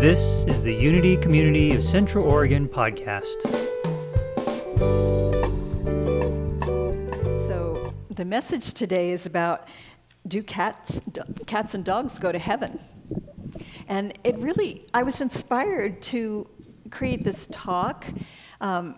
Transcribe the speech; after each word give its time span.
This 0.00 0.44
is 0.44 0.62
the 0.62 0.72
Unity 0.72 1.16
Community 1.16 1.74
of 1.74 1.82
Central 1.82 2.24
Oregon 2.24 2.68
podcast. 2.68 3.42
So, 7.48 7.92
the 8.08 8.24
message 8.24 8.74
today 8.74 9.10
is 9.10 9.26
about 9.26 9.66
do 10.28 10.44
cats, 10.44 11.00
cats 11.46 11.74
and 11.74 11.84
dogs 11.84 12.20
go 12.20 12.30
to 12.30 12.38
heaven? 12.38 12.78
And 13.88 14.16
it 14.22 14.38
really, 14.38 14.86
I 14.94 15.02
was 15.02 15.20
inspired 15.20 16.00
to 16.02 16.46
create 16.92 17.24
this 17.24 17.48
talk. 17.50 18.06
Um, 18.60 18.94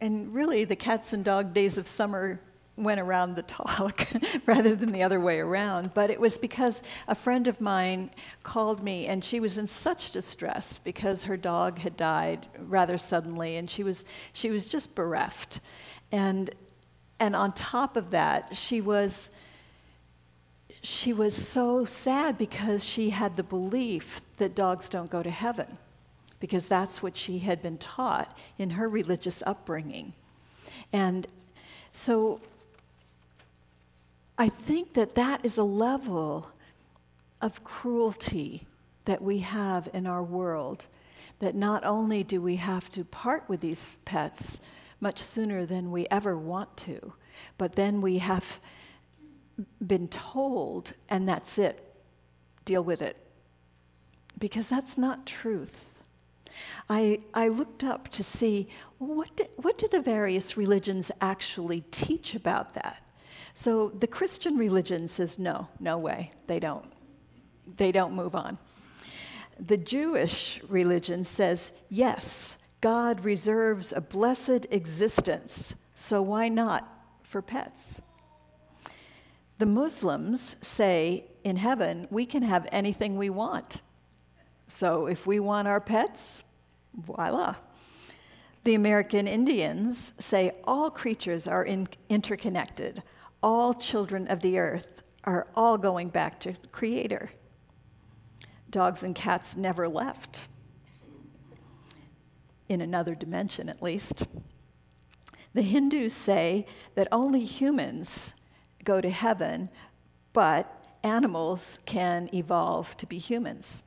and 0.00 0.32
really, 0.32 0.64
the 0.64 0.76
cats 0.76 1.12
and 1.12 1.24
dog 1.24 1.52
days 1.52 1.76
of 1.76 1.88
summer 1.88 2.40
went 2.80 3.00
around 3.00 3.36
the 3.36 3.42
talk 3.42 4.08
rather 4.46 4.74
than 4.74 4.92
the 4.92 5.02
other 5.02 5.20
way 5.20 5.38
around. 5.38 5.92
But 5.94 6.10
it 6.10 6.20
was 6.20 6.38
because 6.38 6.82
a 7.06 7.14
friend 7.14 7.46
of 7.46 7.60
mine 7.60 8.10
called 8.42 8.82
me 8.82 9.06
and 9.06 9.24
she 9.24 9.40
was 9.40 9.58
in 9.58 9.66
such 9.66 10.10
distress 10.10 10.78
because 10.78 11.24
her 11.24 11.36
dog 11.36 11.78
had 11.78 11.96
died 11.96 12.46
rather 12.58 12.98
suddenly 12.98 13.56
and 13.56 13.70
she 13.70 13.82
was, 13.82 14.04
she 14.32 14.50
was 14.50 14.64
just 14.64 14.94
bereft. 14.94 15.60
And, 16.12 16.54
and 17.18 17.36
on 17.36 17.52
top 17.52 17.96
of 17.96 18.10
that, 18.10 18.56
she 18.56 18.80
was, 18.80 19.30
she 20.82 21.12
was 21.12 21.34
so 21.34 21.84
sad 21.84 22.38
because 22.38 22.82
she 22.82 23.10
had 23.10 23.36
the 23.36 23.42
belief 23.42 24.22
that 24.38 24.54
dogs 24.54 24.88
don't 24.88 25.10
go 25.10 25.22
to 25.22 25.30
heaven 25.30 25.78
because 26.40 26.66
that's 26.66 27.02
what 27.02 27.16
she 27.16 27.40
had 27.40 27.62
been 27.62 27.76
taught 27.76 28.36
in 28.58 28.70
her 28.70 28.88
religious 28.88 29.42
upbringing. 29.46 30.14
And 30.92 31.26
so 31.92 32.40
I 34.40 34.48
think 34.48 34.94
that 34.94 35.16
that 35.16 35.44
is 35.44 35.58
a 35.58 35.62
level 35.62 36.48
of 37.42 37.62
cruelty 37.62 38.66
that 39.04 39.20
we 39.20 39.40
have 39.40 39.90
in 39.92 40.06
our 40.06 40.22
world. 40.22 40.86
That 41.40 41.54
not 41.54 41.84
only 41.84 42.24
do 42.24 42.40
we 42.40 42.56
have 42.56 42.88
to 42.92 43.04
part 43.04 43.46
with 43.50 43.60
these 43.60 43.98
pets 44.06 44.58
much 44.98 45.22
sooner 45.22 45.66
than 45.66 45.90
we 45.90 46.06
ever 46.10 46.38
want 46.38 46.74
to, 46.78 47.12
but 47.58 47.76
then 47.76 48.00
we 48.00 48.16
have 48.16 48.60
been 49.86 50.08
told, 50.08 50.94
and 51.10 51.28
that's 51.28 51.58
it, 51.58 51.94
deal 52.64 52.82
with 52.82 53.02
it. 53.02 53.18
Because 54.38 54.68
that's 54.68 54.96
not 54.96 55.26
truth. 55.26 55.90
I, 56.88 57.18
I 57.34 57.48
looked 57.48 57.84
up 57.84 58.08
to 58.08 58.22
see 58.22 58.68
what, 58.96 59.36
do, 59.36 59.44
what 59.56 59.76
do 59.76 59.86
the 59.86 60.00
various 60.00 60.56
religions 60.56 61.10
actually 61.20 61.84
teach 61.90 62.34
about 62.34 62.72
that? 62.72 63.02
So 63.54 63.88
the 63.88 64.06
Christian 64.06 64.56
religion 64.56 65.08
says, 65.08 65.38
no, 65.38 65.68
no 65.78 65.98
way, 65.98 66.32
they 66.46 66.60
don't. 66.60 66.92
They 67.76 67.92
don't 67.92 68.14
move 68.14 68.34
on. 68.34 68.58
The 69.58 69.76
Jewish 69.76 70.60
religion 70.68 71.24
says, 71.24 71.72
yes, 71.88 72.56
God 72.80 73.24
reserves 73.24 73.92
a 73.92 74.00
blessed 74.00 74.66
existence, 74.70 75.74
so 75.94 76.22
why 76.22 76.48
not 76.48 76.88
for 77.22 77.42
pets? 77.42 78.00
The 79.58 79.66
Muslims 79.66 80.56
say 80.62 81.26
in 81.44 81.56
heaven, 81.56 82.08
we 82.10 82.24
can 82.24 82.42
have 82.42 82.66
anything 82.72 83.16
we 83.16 83.28
want. 83.28 83.82
So 84.68 85.06
if 85.06 85.26
we 85.26 85.40
want 85.40 85.68
our 85.68 85.80
pets, 85.80 86.42
voila. 86.94 87.56
The 88.64 88.74
American 88.74 89.28
Indians 89.28 90.12
say 90.18 90.52
all 90.64 90.90
creatures 90.90 91.46
are 91.46 91.64
in- 91.64 91.88
interconnected 92.08 93.02
all 93.42 93.74
children 93.74 94.28
of 94.28 94.40
the 94.40 94.58
earth 94.58 95.10
are 95.24 95.46
all 95.54 95.78
going 95.78 96.08
back 96.08 96.40
to 96.40 96.52
the 96.52 96.68
Creator. 96.68 97.30
Dogs 98.70 99.02
and 99.02 99.14
cats 99.14 99.56
never 99.56 99.88
left, 99.88 100.46
in 102.68 102.80
another 102.80 103.14
dimension 103.14 103.68
at 103.68 103.82
least. 103.82 104.26
The 105.54 105.62
Hindus 105.62 106.14
say 106.14 106.66
that 106.94 107.08
only 107.10 107.44
humans 107.44 108.34
go 108.84 109.00
to 109.00 109.10
heaven, 109.10 109.68
but 110.32 110.84
animals 111.02 111.80
can 111.84 112.30
evolve 112.32 112.96
to 112.98 113.06
be 113.06 113.18
humans. 113.18 113.82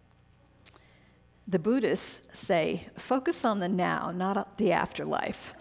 The 1.48 1.60
Buddhists 1.60 2.38
say 2.38 2.88
focus 2.98 3.46
on 3.46 3.60
the 3.60 3.70
now, 3.70 4.12
not 4.12 4.58
the 4.58 4.74
afterlife. 4.74 5.54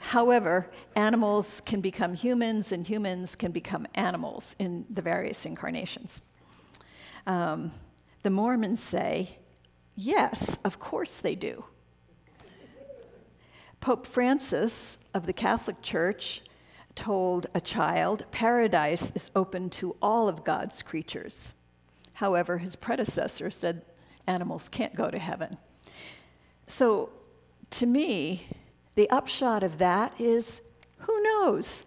However, 0.00 0.70
animals 0.96 1.60
can 1.64 1.80
become 1.80 2.14
humans 2.14 2.72
and 2.72 2.86
humans 2.86 3.36
can 3.36 3.52
become 3.52 3.86
animals 3.94 4.54
in 4.58 4.86
the 4.90 5.02
various 5.02 5.44
incarnations. 5.44 6.20
Um, 7.26 7.72
the 8.22 8.30
Mormons 8.30 8.82
say, 8.82 9.38
yes, 9.94 10.58
of 10.64 10.78
course 10.78 11.18
they 11.18 11.34
do. 11.34 11.64
Pope 13.80 14.06
Francis 14.06 14.98
of 15.14 15.26
the 15.26 15.32
Catholic 15.32 15.82
Church 15.82 16.42
told 16.94 17.46
a 17.54 17.60
child, 17.60 18.24
paradise 18.32 19.12
is 19.14 19.30
open 19.36 19.70
to 19.70 19.96
all 20.02 20.28
of 20.28 20.42
God's 20.42 20.82
creatures. 20.82 21.54
However, 22.14 22.58
his 22.58 22.74
predecessor 22.74 23.50
said 23.50 23.82
animals 24.26 24.68
can't 24.68 24.96
go 24.96 25.10
to 25.10 25.18
heaven. 25.18 25.56
So, 26.66 27.10
to 27.70 27.86
me, 27.86 28.48
the 28.98 29.08
upshot 29.10 29.62
of 29.62 29.78
that 29.78 30.12
is 30.20 30.60
who 30.96 31.22
knows? 31.22 31.84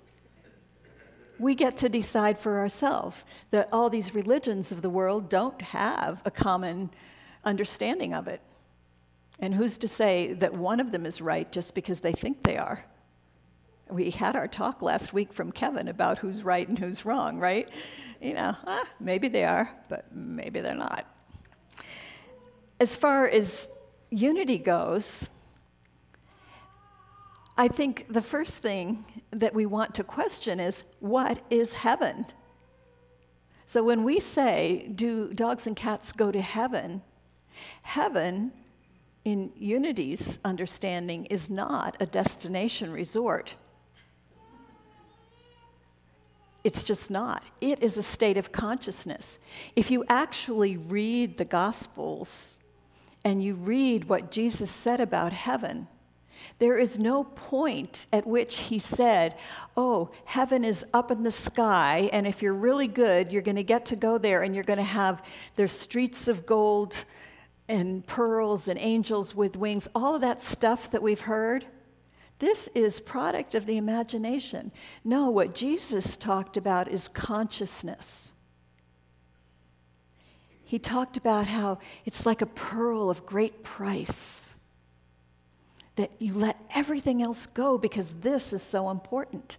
We 1.39 1.55
get 1.55 1.75
to 1.79 1.89
decide 1.89 2.39
for 2.39 2.57
ourselves 2.57 3.25
that 3.49 3.67
all 3.73 3.89
these 3.89 4.15
religions 4.15 4.71
of 4.71 4.81
the 4.81 4.89
world 4.89 5.27
don't 5.27 5.61
have 5.61 6.21
a 6.23 6.31
common 6.31 6.89
understanding 7.43 8.13
of 8.13 8.29
it. 8.29 8.39
And 9.39 9.53
who's 9.53 9.77
to 9.79 9.89
say 9.89 10.31
that 10.35 10.53
one 10.53 10.79
of 10.79 10.93
them 10.93 11.05
is 11.05 11.19
right 11.19 11.51
just 11.51 11.75
because 11.75 11.99
they 11.99 12.13
think 12.13 12.43
they 12.43 12.55
are? 12.55 12.85
We 13.89 14.11
had 14.11 14.37
our 14.37 14.47
talk 14.47 14.81
last 14.81 15.11
week 15.11 15.33
from 15.33 15.51
Kevin 15.51 15.89
about 15.89 16.19
who's 16.19 16.43
right 16.43 16.65
and 16.65 16.79
who's 16.79 17.03
wrong, 17.03 17.39
right? 17.39 17.69
You 18.21 18.35
know, 18.35 18.55
ah, 18.65 18.87
maybe 19.01 19.27
they 19.27 19.43
are, 19.43 19.69
but 19.89 20.15
maybe 20.15 20.61
they're 20.61 20.75
not. 20.75 21.05
As 22.79 22.95
far 22.95 23.27
as 23.27 23.67
unity 24.11 24.59
goes, 24.59 25.27
I 27.57 27.67
think 27.67 28.05
the 28.09 28.21
first 28.21 28.59
thing 28.59 29.05
that 29.31 29.53
we 29.53 29.65
want 29.65 29.95
to 29.95 30.03
question 30.03 30.59
is 30.59 30.83
what 30.99 31.41
is 31.49 31.73
heaven? 31.73 32.25
So 33.67 33.83
when 33.83 34.03
we 34.03 34.19
say, 34.19 34.91
do 34.95 35.33
dogs 35.33 35.67
and 35.67 35.75
cats 35.75 36.11
go 36.11 36.31
to 36.31 36.41
heaven? 36.41 37.01
Heaven, 37.83 38.51
in 39.23 39.51
Unity's 39.55 40.39
understanding, 40.43 41.25
is 41.25 41.49
not 41.49 41.95
a 41.99 42.05
destination 42.05 42.91
resort. 42.91 43.55
It's 46.63 46.83
just 46.83 47.09
not. 47.09 47.43
It 47.59 47.81
is 47.81 47.97
a 47.97 48.03
state 48.03 48.37
of 48.37 48.51
consciousness. 48.51 49.39
If 49.75 49.89
you 49.89 50.03
actually 50.07 50.77
read 50.77 51.37
the 51.37 51.45
Gospels 51.45 52.57
and 53.23 53.43
you 53.43 53.55
read 53.55 54.05
what 54.05 54.31
Jesus 54.31 54.69
said 54.69 54.99
about 54.99 55.33
heaven, 55.33 55.87
there 56.61 56.77
is 56.77 56.99
no 56.99 57.23
point 57.23 58.05
at 58.13 58.27
which 58.27 58.59
he 58.59 58.77
said, 58.77 59.35
Oh, 59.75 60.11
heaven 60.25 60.63
is 60.63 60.85
up 60.93 61.09
in 61.09 61.23
the 61.23 61.31
sky, 61.31 62.07
and 62.13 62.27
if 62.27 62.43
you're 62.43 62.53
really 62.53 62.87
good, 62.87 63.31
you're 63.31 63.41
going 63.41 63.55
to 63.55 63.63
get 63.63 63.83
to 63.87 63.95
go 63.95 64.19
there 64.19 64.43
and 64.43 64.53
you're 64.53 64.63
going 64.63 64.77
to 64.77 64.83
have 64.83 65.23
their 65.55 65.67
streets 65.67 66.27
of 66.27 66.45
gold 66.45 67.03
and 67.67 68.05
pearls 68.05 68.67
and 68.67 68.77
angels 68.79 69.33
with 69.33 69.57
wings, 69.57 69.87
all 69.95 70.13
of 70.13 70.21
that 70.21 70.39
stuff 70.39 70.91
that 70.91 71.01
we've 71.01 71.21
heard. 71.21 71.65
This 72.37 72.69
is 72.75 72.99
product 72.99 73.55
of 73.55 73.65
the 73.65 73.77
imagination. 73.77 74.71
No, 75.03 75.31
what 75.31 75.55
Jesus 75.55 76.15
talked 76.15 76.57
about 76.57 76.87
is 76.87 77.07
consciousness. 77.07 78.33
He 80.63 80.77
talked 80.77 81.17
about 81.17 81.47
how 81.47 81.79
it's 82.05 82.27
like 82.27 82.43
a 82.43 82.45
pearl 82.45 83.09
of 83.09 83.25
great 83.25 83.63
price 83.63 84.50
that 85.95 86.11
you 86.19 86.33
let 86.33 86.57
everything 86.73 87.21
else 87.21 87.45
go 87.45 87.77
because 87.77 88.13
this 88.21 88.53
is 88.53 88.61
so 88.61 88.89
important. 88.89 89.57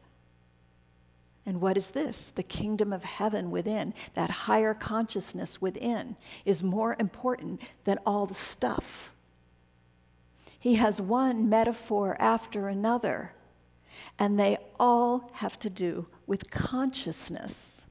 And 1.45 1.61
what 1.61 1.77
is 1.77 1.91
this? 1.91 2.31
The 2.35 2.43
kingdom 2.43 2.93
of 2.93 3.03
heaven 3.05 3.51
within, 3.51 3.95
that 4.15 4.31
higher 4.31 4.75
consciousness 4.75 5.61
within, 5.61 6.17
is 6.45 6.63
more 6.63 6.97
important 6.99 7.61
than 7.85 7.99
all 8.07 8.27
the 8.27 8.35
stuff. 8.35 9.13
He 10.59 10.77
has 10.77 11.01
one 11.01 11.49
metaphor 11.49 12.17
after 12.21 12.69
another, 12.69 13.33
and 14.19 14.39
they 14.39 14.59
all 14.79 15.31
have 15.35 15.59
to 15.61 15.71
do 15.71 16.07
with 16.27 16.51
consciousness. 16.51 17.87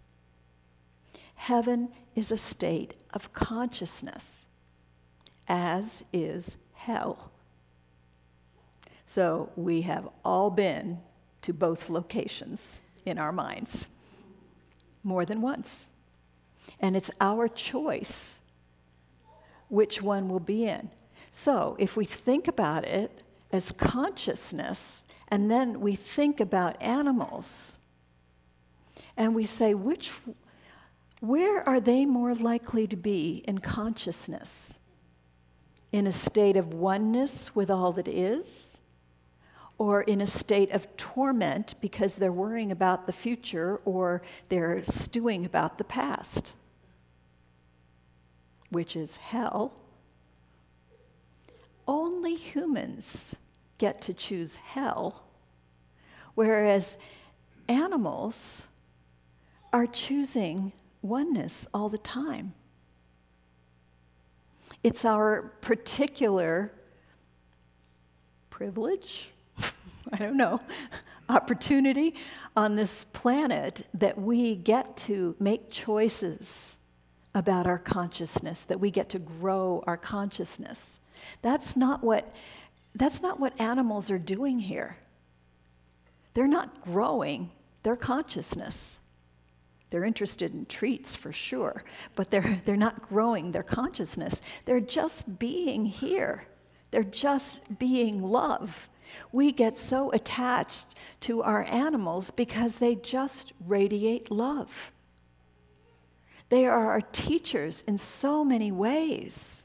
Heaven 1.35 1.89
is 2.15 2.31
a 2.31 2.37
state 2.37 2.95
of 3.13 3.33
consciousness, 3.33 4.47
as 5.49 6.05
is 6.13 6.55
hell. 6.73 7.30
So 9.11 9.49
we 9.57 9.81
have 9.81 10.07
all 10.23 10.49
been 10.49 10.97
to 11.41 11.51
both 11.51 11.89
locations 11.89 12.79
in 13.05 13.17
our 13.17 13.33
minds 13.33 13.89
more 15.03 15.25
than 15.25 15.41
once. 15.41 15.91
And 16.79 16.95
it's 16.95 17.11
our 17.19 17.49
choice 17.49 18.39
which 19.67 20.01
one 20.01 20.29
we'll 20.29 20.39
be 20.39 20.65
in. 20.65 20.91
So 21.29 21.75
if 21.77 21.97
we 21.97 22.05
think 22.05 22.47
about 22.47 22.85
it 22.85 23.21
as 23.51 23.73
consciousness, 23.73 25.03
and 25.27 25.51
then 25.51 25.81
we 25.81 25.93
think 25.95 26.39
about 26.39 26.81
animals, 26.81 27.79
and 29.17 29.35
we 29.35 29.45
say, 29.45 29.73
which, 29.73 30.13
where 31.19 31.67
are 31.67 31.81
they 31.81 32.05
more 32.05 32.33
likely 32.33 32.87
to 32.87 32.95
be 32.95 33.43
in 33.45 33.57
consciousness? 33.57 34.79
In 35.91 36.07
a 36.07 36.13
state 36.13 36.55
of 36.55 36.73
oneness 36.73 37.53
with 37.53 37.69
all 37.69 37.91
that 37.91 38.07
is? 38.07 38.77
Or 39.81 40.03
in 40.03 40.21
a 40.21 40.27
state 40.27 40.69
of 40.73 40.95
torment 40.95 41.73
because 41.81 42.17
they're 42.17 42.31
worrying 42.31 42.71
about 42.71 43.07
the 43.07 43.11
future 43.11 43.81
or 43.83 44.21
they're 44.47 44.83
stewing 44.83 45.43
about 45.43 45.79
the 45.79 45.83
past? 45.83 46.53
Which 48.69 48.95
is 48.95 49.15
hell. 49.15 49.73
Only 51.87 52.35
humans 52.35 53.35
get 53.79 54.01
to 54.01 54.13
choose 54.13 54.57
hell, 54.57 55.23
whereas 56.35 56.95
animals 57.67 58.67
are 59.73 59.87
choosing 59.87 60.73
oneness 61.01 61.65
all 61.73 61.89
the 61.89 61.97
time. 61.97 62.53
It's 64.83 65.05
our 65.05 65.53
particular 65.61 66.71
privilege, 68.51 69.31
I 70.11 70.17
don't 70.17 70.37
know, 70.37 70.59
opportunity 71.29 72.15
on 72.55 72.75
this 72.75 73.05
planet 73.13 73.87
that 73.93 74.19
we 74.19 74.55
get 74.55 74.97
to 74.97 75.35
make 75.39 75.69
choices 75.69 76.77
about 77.33 77.65
our 77.65 77.79
consciousness, 77.79 78.63
that 78.63 78.79
we 78.79 78.91
get 78.91 79.09
to 79.09 79.19
grow 79.19 79.83
our 79.87 79.97
consciousness. 79.97 80.99
That's 81.41 81.75
not 81.75 82.03
what, 82.03 82.35
that's 82.95 83.21
not 83.21 83.39
what 83.39 83.59
animals 83.59 84.11
are 84.11 84.19
doing 84.19 84.59
here. 84.59 84.97
They're 86.33 86.47
not 86.47 86.81
growing 86.81 87.51
their 87.83 87.95
consciousness. 87.95 88.99
They're 89.89 90.05
interested 90.05 90.53
in 90.53 90.65
treats 90.65 91.15
for 91.15 91.31
sure, 91.31 91.83
but 92.15 92.31
they're, 92.31 92.61
they're 92.65 92.75
not 92.75 93.07
growing 93.09 93.51
their 93.51 93.63
consciousness. 93.63 94.41
They're 94.65 94.79
just 94.79 95.39
being 95.39 95.85
here, 95.85 96.45
they're 96.91 97.03
just 97.03 97.59
being 97.79 98.21
love. 98.21 98.89
We 99.31 99.51
get 99.51 99.77
so 99.77 100.11
attached 100.11 100.95
to 101.21 101.43
our 101.43 101.63
animals 101.63 102.31
because 102.31 102.77
they 102.77 102.95
just 102.95 103.53
radiate 103.65 104.31
love. 104.31 104.91
They 106.49 106.65
are 106.65 106.87
our 106.87 107.01
teachers 107.01 107.83
in 107.87 107.97
so 107.97 108.43
many 108.43 108.71
ways. 108.71 109.63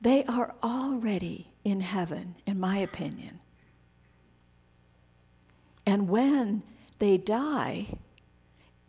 They 0.00 0.24
are 0.24 0.54
already 0.62 1.48
in 1.64 1.80
heaven, 1.80 2.36
in 2.46 2.60
my 2.60 2.78
opinion. 2.78 3.40
And 5.84 6.08
when 6.08 6.62
they 6.98 7.16
die, 7.16 7.86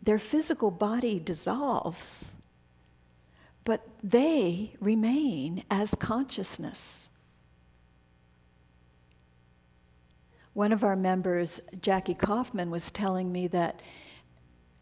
their 0.02 0.18
physical 0.18 0.70
body 0.70 1.18
dissolves, 1.18 2.36
but 3.64 3.86
they 4.02 4.74
remain 4.80 5.64
as 5.70 5.94
consciousness. 5.94 7.08
One 10.52 10.72
of 10.72 10.82
our 10.82 10.96
members, 10.96 11.60
Jackie 11.80 12.14
Kaufman, 12.14 12.70
was 12.70 12.90
telling 12.90 13.30
me 13.30 13.46
that 13.48 13.82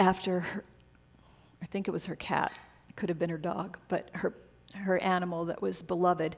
after 0.01 0.41
her, 0.41 0.65
I 1.63 1.67
think 1.67 1.89
it 1.89 1.91
was 1.91 2.07
her 2.07 2.17
cat, 2.17 2.53
it 2.89 2.97
could 2.97 3.09
have 3.09 3.19
been 3.19 3.31
her 3.31 3.39
dog, 3.39 3.79
but 3.89 4.09
her, 4.15 4.35
her 4.75 4.99
animal 5.03 5.45
that 5.47 5.61
was 5.61 5.83
beloved 5.83 6.37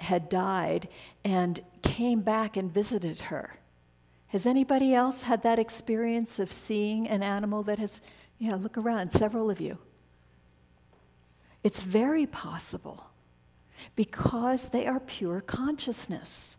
had 0.00 0.28
died 0.28 0.88
and 1.24 1.60
came 1.82 2.22
back 2.22 2.56
and 2.56 2.72
visited 2.72 3.20
her. 3.22 3.54
Has 4.28 4.46
anybody 4.46 4.94
else 4.94 5.20
had 5.20 5.42
that 5.42 5.58
experience 5.58 6.38
of 6.38 6.50
seeing 6.50 7.06
an 7.06 7.22
animal 7.22 7.62
that 7.64 7.78
has, 7.78 8.00
yeah, 8.38 8.54
look 8.54 8.78
around, 8.78 9.12
several 9.12 9.50
of 9.50 9.60
you. 9.60 9.78
It's 11.62 11.82
very 11.82 12.26
possible 12.26 13.10
because 13.94 14.68
they 14.68 14.86
are 14.86 15.00
pure 15.00 15.40
consciousness, 15.40 16.56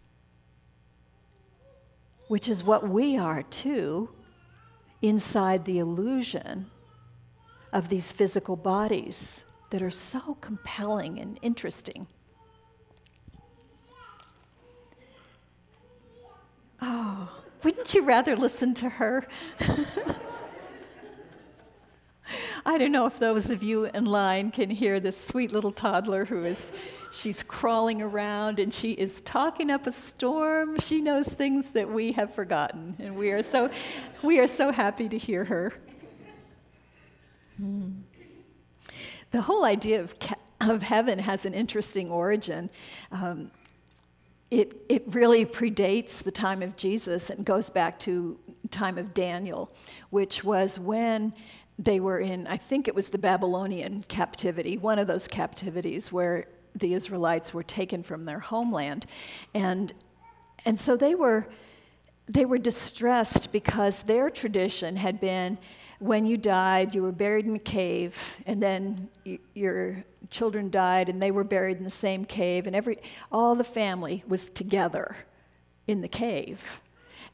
which 2.28 2.48
is 2.48 2.64
what 2.64 2.88
we 2.88 3.18
are 3.18 3.44
too, 3.44 4.10
inside 5.02 5.66
the 5.66 5.80
illusion 5.80 6.68
of 7.74 7.90
these 7.90 8.12
physical 8.12 8.56
bodies 8.56 9.44
that 9.72 9.82
are 9.82 9.92
so 9.92 10.38
compelling 10.40 11.20
and 11.20 11.38
interesting. 11.42 12.08
Oh. 16.82 17.30
Wouldn't 17.64 17.94
you 17.94 18.04
rather 18.04 18.36
listen 18.36 18.74
to 18.76 18.90
her? 18.90 19.26
I 22.66 22.78
don't 22.78 22.94
know 22.94 23.06
if 23.06 23.20
those 23.20 23.50
of 23.50 23.62
you 23.62 23.86
in 23.86 24.06
line 24.06 24.50
can 24.50 24.70
hear 24.70 25.02
this 25.02 25.20
sweet 25.20 25.52
little 25.52 25.74
toddler 25.74 26.24
who 26.24 26.44
is 26.44 26.72
she's 27.12 27.44
crawling 27.44 28.02
around 28.02 28.58
and 28.58 28.74
she 28.74 28.94
is 28.94 29.22
talking 29.22 29.70
up 29.70 29.86
a 29.86 29.92
storm. 29.92 30.80
She 30.80 31.02
knows 31.02 31.28
things 31.28 31.72
that 31.72 31.90
we 31.92 32.14
have 32.14 32.34
forgotten, 32.34 32.96
and 33.00 33.18
we 33.18 33.32
are 33.32 33.44
so 33.44 33.70
we 34.22 34.40
are 34.40 34.48
so 34.48 34.72
happy 34.72 35.10
to 35.10 35.18
hear 35.18 35.44
her. 35.44 35.74
Hmm. 37.58 37.92
The 39.32 39.42
whole 39.42 39.66
idea 39.66 40.00
of, 40.00 40.16
of 40.62 40.82
heaven 40.84 41.20
has 41.20 41.46
an 41.46 41.54
interesting 41.54 42.10
origin. 42.10 42.70
Um, 43.12 43.52
it, 44.52 44.86
it 44.88 45.04
really 45.08 45.46
predates 45.48 46.22
the 46.22 46.30
time 46.30 46.62
of 46.62 46.78
Jesus 46.78 47.32
and 47.32 47.44
goes 47.44 47.72
back 47.72 47.98
to 48.02 48.38
time 48.70 49.00
of 49.00 49.16
Daniel, 49.16 49.72
which 50.12 50.44
was 50.44 50.78
when 50.78 51.34
they 51.80 52.00
were 52.00 52.20
in, 52.20 52.48
I 52.48 52.58
think 52.58 52.88
it 52.88 52.96
was 52.96 53.10
the 53.10 53.18
Babylonian 53.18 54.04
captivity, 54.08 54.78
one 54.78 55.00
of 55.00 55.08
those 55.08 55.28
captivities 55.28 56.12
where 56.12 56.48
the 56.76 56.94
Israelites 56.94 57.54
were 57.54 57.64
taken 57.64 58.04
from 58.04 58.24
their 58.24 58.40
homeland. 58.40 59.06
And, 59.54 59.94
and 60.66 60.78
so 60.78 60.96
they 60.96 61.16
were, 61.16 61.48
they 62.28 62.46
were 62.46 62.58
distressed 62.58 63.52
because 63.52 64.04
their 64.04 64.30
tradition 64.30 64.96
had 64.96 65.20
been 65.20 65.58
when 66.00 66.26
you 66.26 66.38
died, 66.38 66.94
you 66.94 67.02
were 67.02 67.12
buried 67.14 67.46
in 67.46 67.56
a 67.56 67.60
cave, 67.60 68.38
and 68.46 68.62
then 68.62 69.08
you, 69.24 69.40
your 69.54 70.04
children 70.30 70.70
died, 70.70 71.08
and 71.08 71.22
they 71.22 71.32
were 71.32 71.46
buried 71.46 71.78
in 71.78 71.84
the 71.86 71.90
same 71.90 72.26
cave, 72.26 72.68
and 72.68 72.76
every, 72.76 72.98
all 73.32 73.56
the 73.56 73.64
family 73.64 74.24
was 74.28 74.48
together 74.48 75.16
in 75.88 76.02
the 76.02 76.08
cave. 76.10 76.82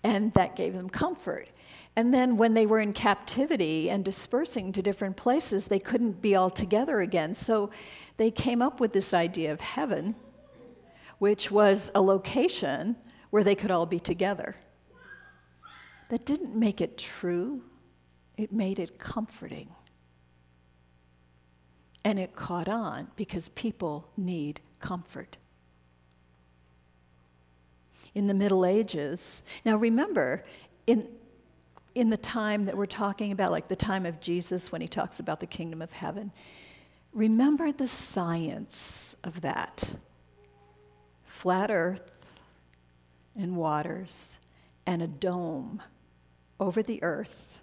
And 0.04 0.32
that 0.34 0.56
gave 0.56 0.74
them 0.76 0.88
comfort. 0.88 1.50
And 2.00 2.14
then 2.14 2.38
when 2.38 2.54
they 2.54 2.66
were 2.66 2.80
in 2.80 2.94
captivity 2.94 3.90
and 3.90 4.06
dispersing 4.06 4.72
to 4.72 4.82
different 4.82 5.18
places, 5.18 5.68
they 5.68 5.82
couldn't 5.82 6.22
be 6.22 6.34
all 6.34 6.50
together 6.50 7.02
again. 7.02 7.34
So 7.34 7.72
they 8.16 8.32
came 8.32 8.62
up 8.62 8.80
with 8.80 8.94
this 8.94 9.14
idea 9.14 9.52
of 9.52 9.60
heaven, 9.60 10.16
which 11.18 11.52
was 11.52 11.92
a 11.94 12.02
location 12.02 12.96
where 13.32 13.44
they 13.44 13.54
could 13.54 13.70
all 13.70 13.86
be 13.86 14.00
together. 14.00 14.56
That 16.08 16.26
didn't 16.26 16.56
make 16.56 16.80
it 16.80 16.98
true 16.98 17.64
it 18.38 18.54
made 18.54 18.80
it 18.80 18.98
comforting. 18.98 19.68
And 22.06 22.18
it 22.18 22.34
caught 22.34 22.70
on 22.70 23.10
because 23.18 23.50
people 23.50 24.10
need 24.16 24.62
comfort. 24.80 25.36
In 28.16 28.28
the 28.28 28.34
Middle 28.34 28.66
Ages, 28.66 29.44
now 29.66 29.76
remember, 29.76 30.46
in, 30.88 31.10
in 31.96 32.10
the 32.10 32.18
time 32.18 32.66
that 32.66 32.78
we're 32.78 32.86
talking 32.86 33.32
about, 33.32 33.52
like 33.52 33.68
the 33.68 33.76
time 33.76 34.06
of 34.06 34.20
Jesus 34.20 34.72
when 34.72 34.82
he 34.82 34.88
talks 34.88 35.20
about 35.20 35.40
the 35.40 35.48
kingdom 35.48 35.82
of 35.82 35.92
heaven, 35.92 36.32
remember 37.14 37.72
the 37.72 37.88
science 37.88 39.16
of 39.24 39.42
that. 39.42 39.84
Flat 41.24 41.72
earth 41.72 42.12
and 43.36 43.56
waters 43.56 44.38
and 44.86 45.02
a 45.02 45.08
dome 45.08 45.82
over 46.60 46.84
the 46.84 47.02
earth 47.04 47.60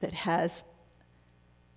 that 0.00 0.12
has, 0.12 0.64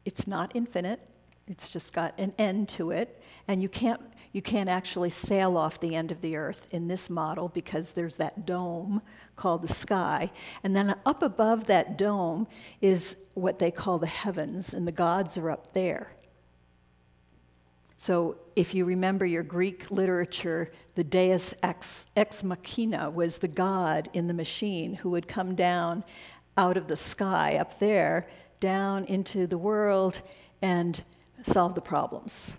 it's 0.05 0.27
not 0.27 0.51
infinite, 0.55 0.99
it's 1.47 1.69
just 1.69 1.93
got 1.93 2.13
an 2.19 2.33
end 2.37 2.67
to 2.67 2.91
it, 2.91 3.21
and 3.47 3.61
you 3.61 3.69
can't, 3.69 4.01
you 4.31 4.41
can't 4.41 4.69
actually 4.69 5.09
sail 5.09 5.57
off 5.57 5.79
the 5.79 5.95
end 5.95 6.11
of 6.11 6.21
the 6.21 6.35
earth 6.35 6.67
in 6.71 6.87
this 6.87 7.09
model 7.09 7.49
because 7.49 7.91
there's 7.91 8.17
that 8.17 8.45
dome 8.45 9.01
called 9.35 9.61
the 9.61 9.73
sky. 9.73 10.31
And 10.63 10.75
then 10.75 10.95
up 11.05 11.23
above 11.23 11.65
that 11.67 11.97
dome 11.97 12.47
is 12.81 13.15
what 13.33 13.59
they 13.59 13.71
call 13.71 13.99
the 13.99 14.07
heavens, 14.07 14.73
and 14.73 14.87
the 14.87 14.91
gods 14.91 15.37
are 15.37 15.49
up 15.49 15.73
there. 15.73 16.11
So, 17.99 18.37
if 18.55 18.75
you 18.75 18.85
remember 18.85 19.25
your 19.25 19.41
Greek 19.41 19.89
literature, 19.89 20.71
the 20.93 21.03
deus 21.03 21.55
ex, 21.63 22.07
ex 22.15 22.43
machina 22.43 23.09
was 23.09 23.37
the 23.37 23.47
god 23.47 24.07
in 24.13 24.27
the 24.27 24.33
machine 24.35 24.93
who 24.93 25.09
would 25.11 25.27
come 25.27 25.55
down 25.55 26.03
out 26.57 26.77
of 26.77 26.87
the 26.87 26.95
sky 26.95 27.57
up 27.57 27.79
there 27.79 28.27
down 28.59 29.05
into 29.05 29.47
the 29.47 29.57
world 29.57 30.21
and 30.61 31.03
solve 31.43 31.75
the 31.75 31.81
problems. 31.81 32.53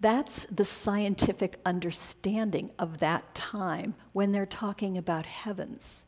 That's 0.00 0.46
the 0.50 0.64
scientific 0.64 1.60
understanding 1.66 2.70
of 2.78 2.98
that 2.98 3.34
time 3.34 3.94
when 4.12 4.32
they're 4.32 4.46
talking 4.46 4.96
about 4.96 5.26
heavens. 5.26 6.06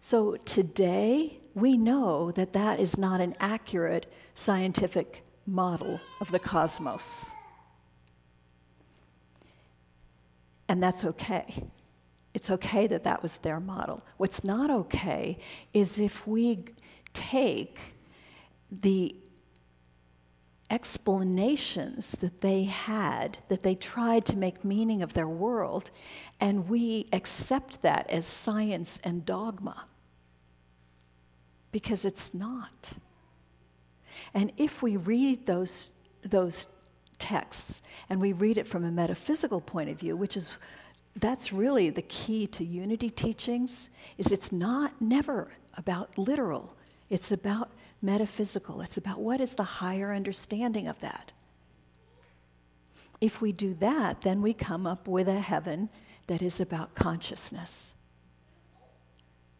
So 0.00 0.36
today, 0.44 1.38
we 1.54 1.76
know 1.76 2.32
that 2.32 2.52
that 2.52 2.80
is 2.80 2.98
not 2.98 3.20
an 3.20 3.36
accurate 3.40 4.12
scientific 4.34 5.24
model 5.46 6.00
of 6.20 6.30
the 6.32 6.38
cosmos. 6.40 7.30
And 10.68 10.82
that's 10.82 11.04
okay. 11.04 11.64
It's 12.34 12.50
okay 12.50 12.86
that 12.88 13.04
that 13.04 13.22
was 13.22 13.38
their 13.38 13.60
model. 13.60 14.02
What's 14.16 14.42
not 14.44 14.70
okay 14.70 15.38
is 15.72 15.98
if 15.98 16.26
we 16.26 16.64
take 17.14 17.78
the 18.70 19.14
explanations 20.70 22.12
that 22.20 22.40
they 22.40 22.64
had, 22.64 23.38
that 23.48 23.62
they 23.62 23.74
tried 23.74 24.24
to 24.26 24.36
make 24.36 24.64
meaning 24.64 25.02
of 25.02 25.12
their 25.12 25.28
world, 25.28 25.90
and 26.40 26.68
we 26.68 27.06
accept 27.12 27.82
that 27.82 28.08
as 28.10 28.26
science 28.26 28.98
and 29.04 29.24
dogma. 29.24 29.86
Because 31.72 32.04
it's 32.04 32.34
not. 32.34 32.90
And 34.34 34.52
if 34.56 34.82
we 34.82 34.96
read 34.96 35.46
those, 35.46 35.92
those 36.22 36.68
texts 37.18 37.82
and 38.08 38.20
we 38.20 38.32
read 38.32 38.58
it 38.58 38.66
from 38.66 38.84
a 38.84 38.90
metaphysical 38.90 39.60
point 39.60 39.90
of 39.90 39.98
view, 39.98 40.16
which 40.16 40.36
is 40.36 40.56
that's 41.16 41.52
really 41.52 41.90
the 41.90 42.02
key 42.02 42.46
to 42.46 42.64
unity 42.64 43.08
teachings, 43.08 43.88
is 44.18 44.32
it's 44.32 44.52
not 44.52 44.92
never 45.00 45.48
about 45.76 46.18
literal. 46.18 46.74
It's 47.08 47.32
about 47.32 47.70
metaphysical. 48.02 48.80
It's 48.80 48.96
about 48.96 49.20
what 49.20 49.40
is 49.40 49.54
the 49.54 49.64
higher 49.64 50.12
understanding 50.12 50.88
of 50.88 51.00
that. 51.00 51.32
If 53.20 53.40
we 53.40 53.52
do 53.52 53.74
that, 53.74 54.20
then 54.20 54.42
we 54.42 54.52
come 54.52 54.86
up 54.86 55.08
with 55.08 55.28
a 55.28 55.40
heaven 55.40 55.88
that 56.26 56.42
is 56.42 56.60
about 56.60 56.94
consciousness, 56.94 57.94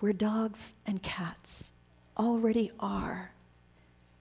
where 0.00 0.12
dogs 0.12 0.74
and 0.84 1.02
cats 1.02 1.70
already 2.18 2.70
are, 2.80 3.32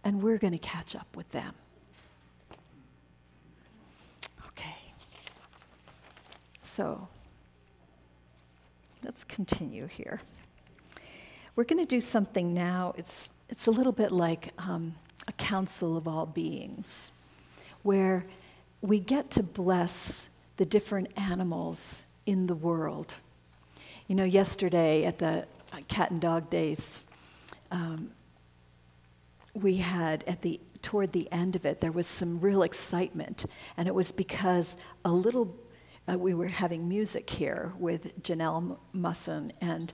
and 0.03 0.21
we're 0.21 0.37
going 0.37 0.53
to 0.53 0.59
catch 0.59 0.95
up 0.95 1.07
with 1.15 1.29
them. 1.31 1.53
Okay. 4.47 4.75
So, 6.63 7.07
let's 9.03 9.23
continue 9.23 9.87
here. 9.87 10.21
We're 11.55 11.63
going 11.63 11.79
to 11.79 11.85
do 11.85 12.01
something 12.01 12.53
now. 12.53 12.93
It's 12.97 13.29
it's 13.49 13.67
a 13.67 13.71
little 13.71 13.91
bit 13.91 14.11
like 14.11 14.53
um, 14.57 14.95
a 15.27 15.31
council 15.33 15.97
of 15.97 16.07
all 16.07 16.25
beings, 16.25 17.11
where 17.83 18.25
we 18.81 18.99
get 18.99 19.31
to 19.31 19.43
bless 19.43 20.29
the 20.57 20.65
different 20.65 21.07
animals 21.17 22.03
in 22.25 22.47
the 22.47 22.55
world. 22.55 23.15
You 24.07 24.15
know, 24.15 24.23
yesterday 24.23 25.05
at 25.05 25.19
the 25.19 25.45
uh, 25.73 25.77
cat 25.87 26.11
and 26.11 26.21
dog 26.21 26.49
days, 26.49 27.03
um, 27.71 28.11
we 29.53 29.77
had 29.77 30.23
at 30.27 30.41
the 30.41 30.59
toward 30.81 31.11
the 31.13 31.31
end 31.31 31.55
of 31.55 31.65
it 31.65 31.81
there 31.81 31.91
was 31.91 32.07
some 32.07 32.39
real 32.39 32.63
excitement, 32.63 33.45
and 33.77 33.87
it 33.87 33.95
was 33.95 34.11
because 34.11 34.75
a 35.03 35.11
little 35.11 35.55
uh, 36.07 36.17
we 36.17 36.33
were 36.33 36.47
having 36.47 36.87
music 36.87 37.29
here 37.29 37.73
with 37.79 38.21
Janelle 38.21 38.77
Musson 38.93 39.51
and 39.61 39.91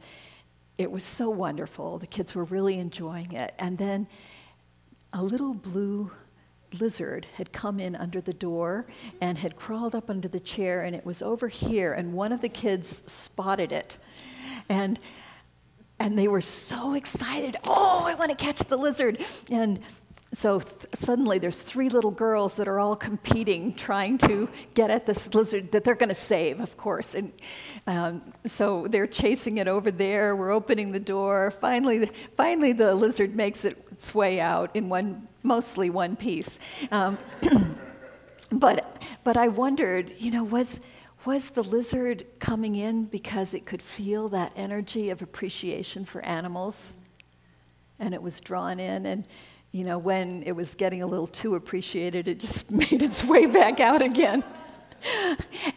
it 0.81 0.91
was 0.91 1.03
so 1.03 1.29
wonderful. 1.29 2.00
The 2.00 2.07
kids 2.07 2.33
were 2.33 2.43
really 2.45 2.79
enjoying 2.79 3.33
it. 3.33 3.53
And 3.59 3.77
then 3.77 4.07
a 5.13 5.23
little 5.23 5.53
blue 5.53 6.11
lizard 6.79 7.27
had 7.35 7.51
come 7.51 7.79
in 7.79 7.95
under 7.95 8.21
the 8.21 8.33
door 8.33 8.88
and 9.19 9.38
had 9.38 9.55
crawled 9.55 9.93
up 9.93 10.09
under 10.09 10.27
the 10.27 10.39
chair, 10.39 10.83
and 10.83 10.95
it 10.95 11.05
was 11.05 11.21
over 11.21 11.47
here, 11.47 11.93
and 11.93 12.13
one 12.13 12.31
of 12.31 12.41
the 12.41 12.50
kids 12.50 13.03
spotted 13.05 13.71
it. 13.71 13.97
And 14.69 15.00
and 16.00 16.17
they 16.17 16.27
were 16.27 16.41
so 16.41 16.95
excited. 16.95 17.57
Oh, 17.63 18.03
I 18.05 18.15
want 18.15 18.31
to 18.31 18.35
catch 18.35 18.57
the 18.57 18.75
lizard. 18.75 19.23
And 19.51 19.81
so 20.33 20.59
th- 20.59 20.75
suddenly 20.93 21.39
there's 21.39 21.59
three 21.59 21.89
little 21.89 22.11
girls 22.11 22.55
that 22.55 22.67
are 22.67 22.79
all 22.79 22.95
competing, 22.95 23.73
trying 23.73 24.17
to 24.19 24.47
get 24.73 24.89
at 24.89 25.05
this 25.05 25.33
lizard 25.33 25.71
that 25.73 25.83
they're 25.83 25.95
going 25.95 26.09
to 26.09 26.15
save, 26.15 26.61
of 26.61 26.77
course. 26.77 27.15
And 27.15 27.33
um, 27.85 28.21
so 28.45 28.88
they're 28.89 29.07
chasing 29.07 29.57
it 29.57 29.67
over 29.67 29.91
there. 29.91 30.35
We're 30.35 30.51
opening 30.51 30.93
the 30.93 31.01
door. 31.01 31.51
Finally, 31.51 32.09
finally 32.38 32.71
the 32.71 32.95
lizard 32.95 33.35
makes 33.35 33.65
it, 33.65 33.85
its 33.91 34.15
way 34.15 34.39
out 34.39 34.73
in 34.73 34.88
one, 34.88 35.27
mostly 35.43 35.89
one 35.89 36.15
piece. 36.15 36.59
Um, 36.91 37.17
but, 38.53 39.03
but 39.25 39.35
I 39.35 39.50
wondered, 39.50 40.13
you 40.17 40.31
know, 40.31 40.45
was, 40.45 40.79
was 41.25 41.50
the 41.50 41.63
lizard 41.63 42.25
coming 42.39 42.75
in 42.75 43.03
because 43.03 43.53
it 43.53 43.65
could 43.65 43.81
feel 43.81 44.29
that 44.29 44.53
energy 44.55 45.09
of 45.09 45.21
appreciation 45.21 46.05
for 46.05 46.23
animals? 46.23 46.95
And 48.00 48.13
it 48.13 48.21
was 48.21 48.39
drawn 48.39 48.79
in. 48.79 49.05
And 49.05 49.27
you 49.71 49.85
know, 49.85 49.97
when 49.97 50.43
it 50.43 50.51
was 50.51 50.75
getting 50.75 51.01
a 51.01 51.07
little 51.07 51.27
too 51.27 51.55
appreciated, 51.55 52.27
it 52.27 52.39
just 52.39 52.71
made 52.71 53.01
its 53.01 53.23
way 53.23 53.45
back 53.45 53.79
out 53.79 54.01
again. 54.01 54.43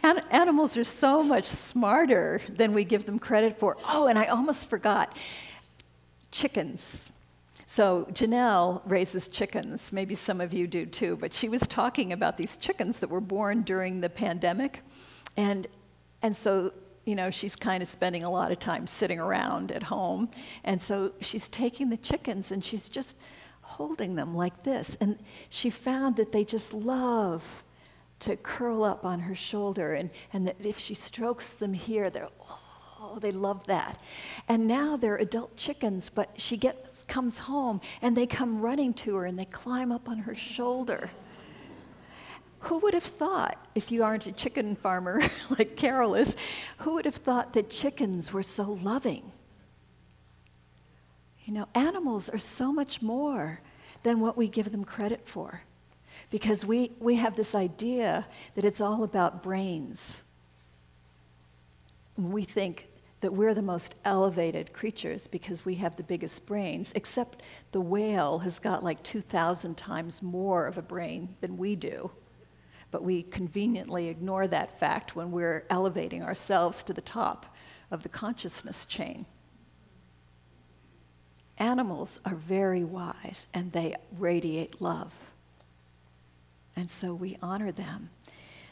An- 0.03 0.23
animals 0.31 0.77
are 0.77 0.85
so 0.85 1.23
much 1.23 1.45
smarter 1.45 2.41
than 2.49 2.75
we 2.75 2.85
give 2.85 3.07
them 3.07 3.19
credit 3.19 3.59
for. 3.59 3.77
Oh, 3.89 4.07
and 4.07 4.19
I 4.19 4.27
almost 4.27 4.69
forgot 4.69 5.17
chickens. 6.31 7.11
So, 7.67 8.07
Janelle 8.13 8.83
raises 8.85 9.27
chickens. 9.29 9.93
Maybe 9.93 10.15
some 10.15 10.41
of 10.41 10.53
you 10.53 10.67
do 10.67 10.87
too, 10.87 11.17
but 11.17 11.33
she 11.33 11.49
was 11.49 11.63
talking 11.63 12.13
about 12.13 12.37
these 12.37 12.57
chickens 12.57 12.99
that 12.99 13.11
were 13.11 13.21
born 13.21 13.63
during 13.63 14.01
the 14.01 14.11
pandemic. 14.11 14.83
And, 15.37 15.67
and 16.23 16.37
so, 16.37 16.73
you 17.05 17.15
know, 17.15 17.31
she's 17.31 17.57
kind 17.57 17.83
of 17.83 17.89
spending 17.89 18.23
a 18.23 18.31
lot 18.31 18.53
of 18.53 18.59
time 18.59 18.87
sitting 18.87 19.19
around 19.19 19.73
at 19.73 19.85
home. 19.85 20.29
And 20.63 20.81
so 20.81 21.13
she's 21.21 21.49
taking 21.49 21.91
the 21.91 21.97
chickens 21.97 22.53
and 22.53 22.65
she's 22.65 22.89
just 22.89 23.17
holding 23.65 24.15
them 24.15 24.35
like 24.35 24.63
this. 24.63 24.97
And 25.01 25.19
she 25.49 25.71
found 25.71 26.17
that 26.17 26.31
they 26.31 26.45
just 26.45 26.73
love 26.73 27.65
to 28.21 28.37
curl 28.37 28.85
up 28.85 29.05
on 29.05 29.21
her 29.21 29.35
shoulder, 29.35 29.95
and, 29.95 30.09
and 30.33 30.47
that 30.47 30.57
if 30.65 30.79
she 30.79 30.95
strokes 30.95 31.51
them 31.51 31.75
here, 31.75 32.09
they're, 32.09 32.29
oh, 32.41 33.19
they 33.21 33.33
love 33.33 33.67
that. 33.67 34.01
And 34.49 34.67
now 34.67 34.97
they're 34.97 35.17
adult 35.17 35.57
chickens, 35.57 36.09
but 36.09 36.31
she 36.37 36.57
gets, 36.57 37.03
comes 37.05 37.39
home 37.39 37.81
and 38.01 38.17
they 38.17 38.27
come 38.27 38.61
running 38.61 38.95
to 38.95 39.17
her 39.17 39.27
and 39.27 39.39
they 39.39 39.45
climb 39.45 39.93
up 39.93 40.09
on 40.09 40.19
her 40.19 40.35
shoulder. 40.35 41.11
Who 42.61 42.79
would 42.79 42.95
have 42.95 43.03
thought, 43.03 43.59
if 43.75 43.93
you 43.93 44.05
aren't 44.05 44.27
a 44.27 44.33
chicken 44.33 44.75
farmer 44.75 45.21
like 45.59 45.77
Carol 45.77 46.15
is, 46.15 46.35
who 46.79 46.95
would 46.95 47.05
have 47.05 47.17
thought 47.17 47.53
that 47.53 47.69
chickens 47.69 48.33
were 48.33 48.43
so 48.43 48.63
loving? 48.83 49.34
You 51.45 51.53
know, 51.53 51.69
animals 51.75 52.29
are 52.29 52.39
so 52.39 52.73
much 52.73 53.03
more 53.03 53.61
than 54.03 54.21
what 54.21 54.37
we 54.37 54.49
give 54.49 54.71
them 54.71 54.85
credit 54.85 55.27
for. 55.27 55.63
Because 56.31 56.65
we, 56.65 56.93
we 57.01 57.17
have 57.17 57.37
this 57.37 57.55
idea 57.55 58.27
that 58.55 58.65
it's 58.65 58.81
all 58.81 59.05
about 59.05 59.43
brains. 59.43 60.23
We 62.17 62.45
think 62.45 62.89
that 63.21 63.33
we're 63.33 63.55
the 63.55 63.63
most 63.63 63.95
elevated 64.05 64.73
creatures 64.73 65.27
because 65.27 65.65
we 65.65 65.75
have 65.77 65.97
the 65.97 66.03
biggest 66.03 66.47
brains, 66.47 66.93
except 66.95 67.43
the 67.73 67.81
whale 67.81 68.39
has 68.41 68.59
got 68.59 68.85
like 68.85 69.03
2,000 69.03 69.77
times 69.77 70.23
more 70.23 70.67
of 70.67 70.79
a 70.79 70.83
brain 70.83 71.35
than 71.41 71.57
we 71.57 71.77
do. 71.77 72.11
But 72.91 73.03
we 73.03 73.23
conveniently 73.23 74.09
ignore 74.09 74.47
that 74.47 74.79
fact 74.79 75.17
when 75.17 75.31
we're 75.31 75.65
elevating 75.69 76.23
ourselves 76.23 76.83
to 76.85 76.93
the 76.93 77.01
top 77.01 77.55
of 77.91 78.03
the 78.03 78.09
consciousness 78.09 78.87
chain. 78.87 79.27
Animals 81.59 82.21
are 82.25 82.35
very 82.35 82.83
wise 82.85 83.47
and 83.55 83.71
they 83.73 83.97
radiate 84.19 84.81
love. 84.81 85.13
And 86.77 86.91
so 86.91 87.15
we 87.15 87.37
honor 87.41 87.71
them. 87.71 88.11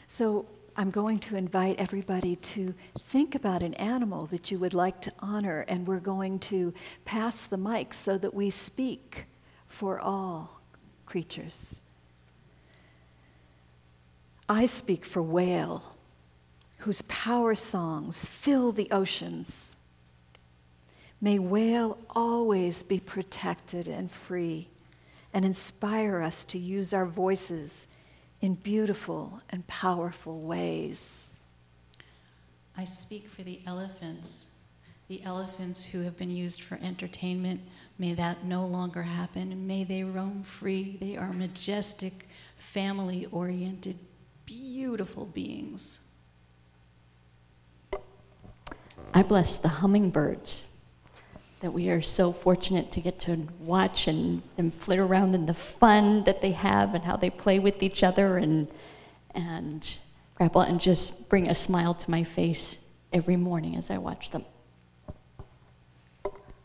So 0.07 0.45
I'm 0.75 0.89
going 0.91 1.19
to 1.19 1.35
invite 1.35 1.79
everybody 1.79 2.35
to 2.35 2.73
think 2.99 3.35
about 3.35 3.61
an 3.61 3.75
animal 3.75 4.25
that 4.27 4.51
you 4.51 4.57
would 4.59 4.73
like 4.73 5.01
to 5.01 5.13
honor, 5.19 5.65
and 5.67 5.87
we're 5.87 5.99
going 5.99 6.39
to 6.39 6.73
pass 7.05 7.45
the 7.45 7.57
mic 7.57 7.93
so 7.93 8.17
that 8.17 8.33
we 8.33 8.49
speak 8.49 9.25
for 9.67 9.99
all 9.99 10.61
creatures. 11.05 11.83
I 14.49 14.65
speak 14.65 15.05
for 15.05 15.21
whale, 15.21 15.83
whose 16.79 17.03
power 17.03 17.55
songs 17.55 18.25
fill 18.25 18.71
the 18.71 18.89
oceans. 18.91 19.75
May 21.23 21.39
whale 21.39 21.97
always 22.09 22.83
be 22.83 22.99
protected 22.99 23.87
and 23.87 24.11
free 24.11 24.67
and 25.33 25.45
inspire 25.45 26.21
us 26.21 26.43
to 26.43 26.57
use 26.59 26.93
our 26.93 27.05
voices 27.05 27.87
in 28.41 28.55
beautiful 28.55 29.39
and 29.49 29.65
powerful 29.65 30.41
ways. 30.41 31.39
I 32.75 32.83
speak 32.83 33.29
for 33.29 33.41
the 33.43 33.61
elephants 33.65 34.47
the 35.07 35.23
elephants 35.23 35.85
who 35.85 36.01
have 36.01 36.17
been 36.17 36.29
used 36.29 36.61
for 36.61 36.79
entertainment, 36.81 37.61
may 37.99 38.13
that 38.13 38.45
no 38.45 38.65
longer 38.65 39.03
happen. 39.03 39.67
May 39.67 39.83
they 39.83 40.03
roam 40.03 40.41
free. 40.41 40.97
They 40.99 41.17
are 41.17 41.31
majestic, 41.33 42.27
family 42.55 43.27
oriented, 43.31 43.99
beautiful 44.45 45.25
beings. 45.25 45.99
I 49.13 49.23
bless 49.23 49.57
the 49.57 49.67
hummingbirds 49.67 50.67
that 51.63 51.71
we 51.71 51.89
are 51.89 52.01
so 52.01 52.33
fortunate 52.33 52.91
to 52.91 52.99
get 52.99 53.21
to 53.21 53.47
watch 53.61 54.09
and 54.09 54.41
them 54.57 54.69
flit 54.69 54.99
around 54.99 55.33
and 55.33 55.47
the 55.47 55.53
fun 55.53 56.21
that 56.25 56.41
they 56.41 56.51
have 56.51 56.93
and 56.93 57.05
how 57.05 57.15
they 57.15 57.29
play 57.29 57.57
with 57.57 57.81
each 57.81 58.03
other 58.03 58.37
and 58.37 58.67
and 59.33 59.97
grapple 60.35 60.59
and 60.59 60.81
just 60.81 61.29
bring 61.29 61.49
a 61.49 61.55
smile 61.55 61.93
to 61.93 62.11
my 62.11 62.21
face 62.21 62.79
every 63.13 63.37
morning 63.37 63.77
as 63.77 63.89
I 63.89 63.97
watch 63.97 64.31
them. 64.31 64.43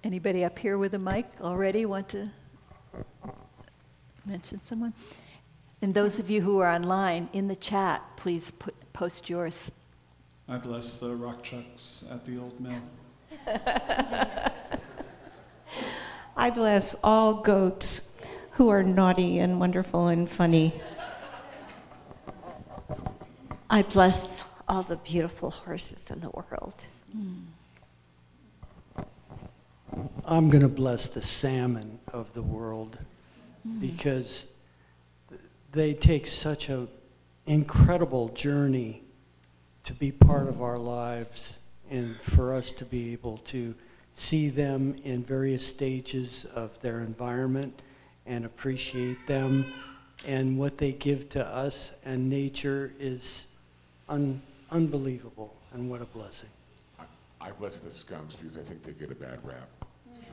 Anybody 0.03 0.45
up 0.45 0.59
here 0.59 0.77
with 0.77 0.95
a 0.95 0.99
mic 0.99 1.27
already 1.41 1.87
want 1.87 2.09
to 2.09 2.29
mention 4.27 4.61
someone? 4.65 4.93
And 5.81 5.95
those 5.95 6.19
of 6.19 6.29
you 6.29 6.43
who 6.43 6.59
are 6.59 6.75
online, 6.75 7.29
in 7.33 7.47
the 7.47 7.55
chat, 7.55 8.03
please 8.17 8.51
put, 8.51 8.75
post 8.93 9.31
yours. 9.31 9.71
I 10.49 10.57
bless 10.57 10.99
the 10.99 11.15
rock 11.15 11.45
chucks 11.45 12.05
at 12.11 12.27
the 12.27 12.37
old 12.39 12.59
mill. 12.59 12.83
I 16.39 16.51
bless 16.51 16.95
all 17.03 17.35
goats 17.35 18.17
who 18.53 18.69
are 18.69 18.85
naughty 18.85 19.41
and 19.41 19.59
wonderful 19.59 20.07
and 20.07 20.31
funny. 20.31 20.73
I 23.69 23.83
bless 23.83 24.45
all 24.69 24.85
the 24.85 24.99
beautiful 24.99 25.51
horses 25.51 26.09
in 26.13 26.21
the 26.21 26.31
world. 26.31 26.77
I'm 30.25 30.49
going 30.49 30.63
to 30.63 30.69
bless 30.69 31.09
the 31.09 31.23
salmon 31.23 31.99
of 32.13 32.33
the 32.35 32.43
world 32.43 32.97
mm. 33.67 33.81
because 33.81 34.47
they 35.73 35.93
take 35.93 36.29
such 36.29 36.69
an 36.69 36.87
incredible 37.47 38.29
journey 38.29 39.03
to 39.83 39.93
be 39.93 40.13
part 40.13 40.47
of 40.47 40.63
our 40.63 40.77
lives 40.77 41.59
and 41.91 42.17
for 42.21 42.55
us 42.55 42.73
to 42.75 42.85
be 42.85 43.13
able 43.13 43.39
to 43.39 43.75
see 44.19 44.49
them 44.49 44.97
in 45.05 45.23
various 45.23 45.65
stages 45.65 46.45
of 46.47 46.79
their 46.81 47.01
environment 47.01 47.83
and 48.27 48.45
appreciate 48.45 49.25
them 49.29 49.65
and 50.27 50.59
what 50.59 50.77
they 50.77 50.91
give 50.93 51.29
to 51.29 51.47
us 51.47 51.93
and 52.05 52.29
nature 52.29 52.93
is 52.99 53.47
un- 54.09 54.43
unbelievable 54.73 55.55
and 55.73 55.89
what 55.89 56.03
a 56.03 56.07
blessing. 56.07 56.49
I, 56.99 57.05
I 57.41 57.53
bless 57.53 57.79
the 57.79 57.93
skunks 57.93 58.35
because 58.35 58.57
I 58.57 58.63
think 58.63 58.83
they 58.83 58.93
get 58.93 59.13
a 59.13 59.15
bad 59.15 59.39
rap. 59.45 59.69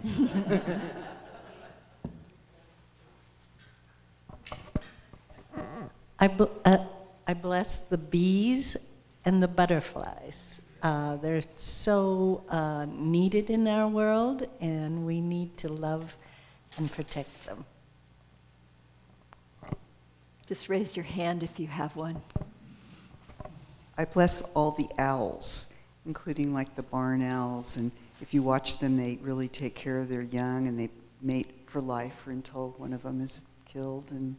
I, 6.20 6.28
bl- 6.28 6.46
uh, 6.66 6.80
I 7.28 7.36
bless 7.36 7.80
the 7.80 8.00
bees 8.00 8.76
and 9.24 9.44
the 9.44 9.48
butterflies. 9.48 10.60
Uh, 10.86 11.16
they're 11.16 11.42
so 11.56 12.44
uh, 12.48 12.86
needed 12.88 13.50
in 13.50 13.68
our 13.68 13.88
world, 13.88 14.48
and 14.62 15.04
we 15.04 15.20
need 15.20 15.58
to 15.58 15.68
love 15.68 16.16
and 16.78 16.92
protect 16.92 17.44
them. 17.44 17.66
Just 20.46 20.70
raise 20.70 20.96
your 20.96 21.06
hand 21.06 21.42
if 21.42 21.60
you 21.60 21.66
have 21.66 21.96
one. 21.96 22.22
I 23.98 24.06
bless 24.06 24.44
all 24.54 24.74
the 24.74 24.88
owls, 25.00 25.74
including 26.06 26.54
like 26.54 26.76
the 26.76 26.84
barn 26.84 27.24
owls. 27.24 27.78
And 27.78 27.92
if 28.22 28.32
you 28.32 28.44
watch 28.44 28.78
them, 28.78 28.96
they 28.96 29.18
really 29.24 29.48
take 29.48 29.74
care 29.74 29.98
of 29.98 30.08
their 30.08 30.22
young 30.22 30.68
and 30.68 30.80
they 30.80 30.90
mate 31.20 31.50
for 31.66 31.82
life 31.82 32.28
or 32.28 32.32
until 32.32 32.76
one 32.78 32.94
of 32.94 33.02
them 33.02 33.22
is 33.22 33.44
killed. 33.66 34.06
And 34.12 34.36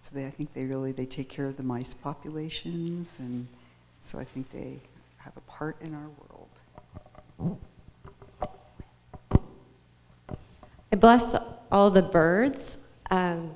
so 0.00 0.14
they, 0.14 0.26
I 0.26 0.30
think 0.30 0.54
they 0.54 0.64
really 0.64 0.92
they 0.92 1.06
take 1.06 1.28
care 1.28 1.46
of 1.46 1.56
the 1.56 1.64
mice 1.64 1.92
populations. 1.92 3.18
And 3.18 3.48
so 4.00 4.20
I 4.20 4.24
think 4.24 4.48
they 4.52 4.78
have 5.18 5.36
a 5.36 5.40
part 5.42 5.80
in 5.82 5.94
our 5.94 6.08
world. 6.08 7.58
I 10.90 10.96
bless 10.96 11.34
all 11.70 11.90
the 11.90 12.02
birds. 12.02 12.78
Um, 13.10 13.54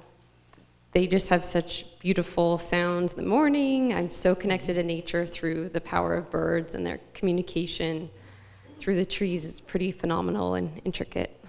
they 0.92 1.07
just 1.07 1.31
have 1.31 1.42
such 1.42 1.98
beautiful 1.98 2.59
sounds 2.59 3.14
in 3.14 3.22
the 3.22 3.29
morning. 3.29 3.94
I'm 3.94 4.11
so 4.11 4.35
connected 4.35 4.75
to 4.75 4.83
nature 4.83 5.25
through 5.25 5.70
the 5.70 5.81
power 5.81 6.14
of 6.14 6.31
birds 6.31 6.75
and 6.75 6.87
their 6.87 7.01
communication 7.14 8.11
through 8.79 8.96
the 8.96 9.05
trees 9.05 9.44
is 9.44 9.61
pretty 9.61 9.92
phenomenal 9.92 10.55
and 10.55 10.81
intricate. 10.85 11.42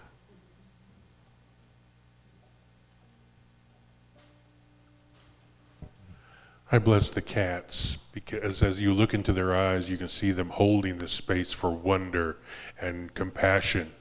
I 6.71 6.79
bless 6.79 7.09
the 7.09 7.21
cats 7.21 7.97
because 8.13 8.61
as 8.61 8.79
you 8.79 8.93
look 8.93 9.13
into 9.13 9.33
their 9.33 9.53
eyes, 9.53 9.89
you 9.89 9.97
can 9.97 10.07
see 10.07 10.31
them 10.31 10.49
holding 10.49 10.99
the 10.99 11.07
space 11.07 11.51
for 11.51 11.71
wonder 11.71 12.37
and 12.79 13.13
compassion 13.15 13.91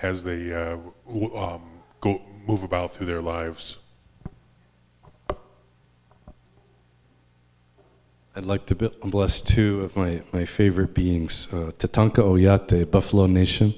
as 0.00 0.24
they 0.24 0.52
uh, 0.52 0.78
um, 1.36 1.62
go 2.00 2.22
move 2.46 2.62
about 2.62 2.92
through 2.92 3.06
their 3.06 3.20
lives. 3.20 3.78
I'd 8.34 8.44
like 8.44 8.66
to 8.66 8.74
bless 8.74 9.40
two 9.40 9.82
of 9.82 9.96
my, 9.96 10.22
my 10.32 10.44
favorite 10.44 10.94
beings, 10.94 11.52
uh, 11.52 11.72
Tatanka 11.76 12.22
Oyate, 12.22 12.88
Buffalo 12.88 13.26
Nation, 13.26 13.74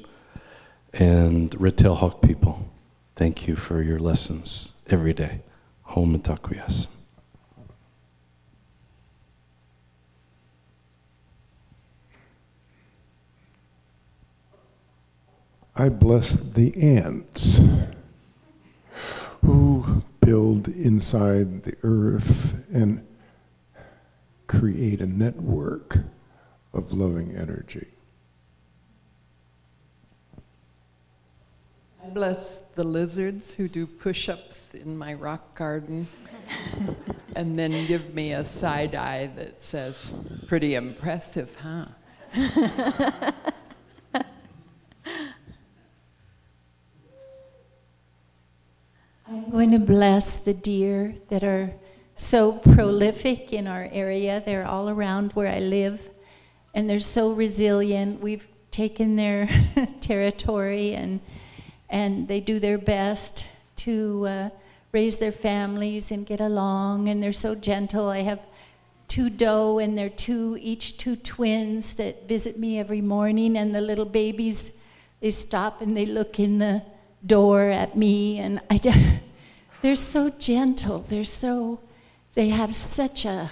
and 0.92 1.59
Red 1.59 1.79
Tail 1.79 1.94
Hawk 1.94 2.20
people. 2.20 2.70
Thank 3.16 3.48
you 3.48 3.57
for 3.57 3.83
your 3.83 3.98
lessons 3.98 4.74
every 4.88 5.14
day. 5.14 5.40
Home 5.83 6.18
Takuyas. 6.18 6.88
I 15.81 15.88
bless 15.88 16.33
the 16.33 16.77
ants 16.77 17.59
who 19.40 20.03
build 20.21 20.69
inside 20.69 21.62
the 21.62 21.75
earth 21.83 22.62
and 22.71 23.03
create 24.47 25.01
a 25.01 25.07
network 25.07 25.97
of 26.75 26.93
loving 26.93 27.35
energy. 27.35 27.87
I 32.05 32.11
bless 32.11 32.59
the 32.75 32.85
lizards 32.85 33.55
who 33.55 33.66
do 33.66 33.87
push 33.87 34.29
ups 34.29 34.75
in 34.75 34.99
my 34.99 35.14
rock 35.14 35.55
garden 35.55 36.07
and 37.35 37.59
then 37.59 37.87
give 37.87 38.12
me 38.12 38.33
a 38.33 38.45
side 38.45 38.95
eye 38.95 39.29
that 39.29 39.62
says, 39.62 40.12
pretty 40.47 40.75
impressive, 40.75 41.57
huh? 41.57 41.87
going 49.71 49.87
to 49.87 49.87
bless 49.87 50.43
the 50.43 50.53
deer 50.53 51.15
that 51.29 51.45
are 51.45 51.73
so 52.17 52.55
prolific 52.55 53.53
in 53.53 53.69
our 53.69 53.89
area. 53.93 54.43
They're 54.45 54.67
all 54.67 54.89
around 54.89 55.31
where 55.35 55.47
I 55.47 55.61
live, 55.61 56.11
and 56.75 56.91
they're 56.91 56.99
so 56.99 57.31
resilient. 57.31 58.21
We've 58.21 58.49
taken 58.73 59.15
their 59.15 59.49
territory, 60.01 60.95
and 60.95 61.21
and 61.89 62.27
they 62.27 62.41
do 62.41 62.59
their 62.59 62.79
best 62.79 63.47
to 63.77 64.27
uh, 64.27 64.49
raise 64.91 65.19
their 65.19 65.31
families 65.31 66.11
and 66.11 66.27
get 66.27 66.41
along. 66.41 67.07
And 67.07 67.23
they're 67.23 67.33
so 67.33 67.55
gentle. 67.55 68.09
I 68.09 68.23
have 68.23 68.41
two 69.07 69.31
doe, 69.31 69.79
and 69.79 69.97
they're 69.97 70.09
two 70.09 70.59
each 70.61 70.99
two 70.99 71.15
twins 71.15 71.95
that 71.95 72.27
visit 72.27 72.59
me 72.59 72.81
every 72.81 73.03
morning, 73.03 73.57
and 73.57 73.73
the 73.73 73.81
little 73.81 74.05
babies 74.05 74.81
they 75.21 75.31
stop 75.31 75.81
and 75.81 75.97
they 75.97 76.07
look 76.07 76.41
in 76.41 76.59
the 76.59 76.83
door 77.25 77.71
at 77.71 77.97
me, 77.97 78.41
and 78.41 78.61
I. 78.69 79.21
They're 79.83 79.95
so 79.95 80.31
gentle. 80.31 81.01
They're 81.01 81.25
so, 81.25 81.81
they 82.35 82.49
have 82.49 82.75
such 82.75 83.25
a, 83.25 83.51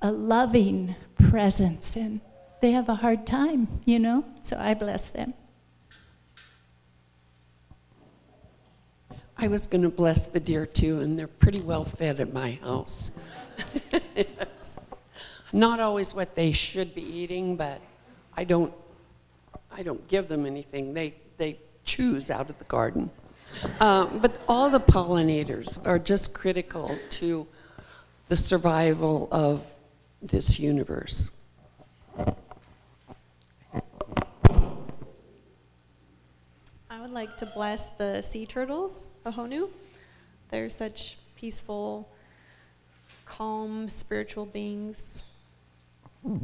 a 0.00 0.10
loving 0.10 0.96
presence, 1.18 1.96
and 1.96 2.20
they 2.60 2.72
have 2.72 2.88
a 2.88 2.96
hard 2.96 3.26
time, 3.26 3.68
you 3.84 3.98
know? 3.98 4.24
So 4.42 4.56
I 4.58 4.74
bless 4.74 5.10
them. 5.10 5.34
I 9.36 9.48
was 9.48 9.66
going 9.66 9.82
to 9.82 9.88
bless 9.88 10.28
the 10.28 10.40
deer 10.40 10.66
too, 10.66 11.00
and 11.00 11.18
they're 11.18 11.26
pretty 11.26 11.60
well 11.60 11.84
fed 11.84 12.20
at 12.20 12.32
my 12.32 12.52
house. 12.62 13.20
Not 15.52 15.80
always 15.80 16.14
what 16.14 16.34
they 16.34 16.52
should 16.52 16.94
be 16.94 17.02
eating, 17.02 17.56
but 17.56 17.80
I 18.36 18.44
don't, 18.44 18.72
I 19.70 19.82
don't 19.82 20.06
give 20.08 20.28
them 20.28 20.46
anything. 20.46 20.94
They, 20.94 21.14
they 21.38 21.58
choose 21.84 22.30
out 22.30 22.50
of 22.50 22.58
the 22.58 22.64
garden. 22.64 23.10
Um, 23.80 24.18
but 24.20 24.38
all 24.48 24.70
the 24.70 24.80
pollinators 24.80 25.84
are 25.86 25.98
just 25.98 26.34
critical 26.34 26.96
to 27.10 27.46
the 28.28 28.36
survival 28.36 29.28
of 29.30 29.64
this 30.20 30.58
universe. 30.58 31.38
I 36.90 37.00
would 37.00 37.10
like 37.10 37.36
to 37.38 37.46
bless 37.46 37.90
the 37.90 38.22
sea 38.22 38.46
turtles, 38.46 39.10
Ahonu. 39.24 39.70
They're 40.50 40.68
such 40.68 41.16
peaceful, 41.36 42.08
calm, 43.24 43.88
spiritual 43.88 44.46
beings. 44.46 45.24
I'd 46.24 46.38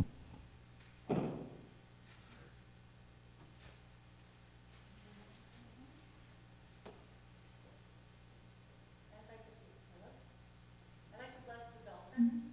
like 11.21 11.35
to 11.37 11.42
bless 11.47 11.62
the 11.71 11.79
dolphins 11.87 12.44